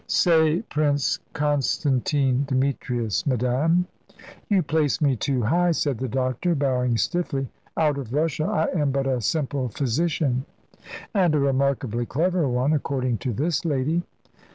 "Say 0.07 0.63
Prince 0.63 1.19
Constantine 1.33 2.43
Demetrius, 2.47 3.27
madame. 3.27 3.85
"You 4.49 4.63
place 4.63 4.99
me 4.99 5.15
too 5.15 5.43
high," 5.43 5.69
said 5.73 5.99
the 5.99 6.07
doctor, 6.07 6.55
bowing 6.55 6.97
stiffly. 6.97 7.49
"Out 7.77 7.99
of 7.99 8.11
Russia 8.11 8.45
I 8.45 8.75
am 8.75 8.89
but 8.91 9.05
a 9.05 9.21
simple 9.21 9.69
physician." 9.69 10.45
"And 11.13 11.35
a 11.35 11.39
remarkably 11.39 12.07
clever 12.07 12.47
one, 12.47 12.73
according 12.73 13.19
to 13.19 13.31
this 13.31 13.63
lady." 13.63 14.01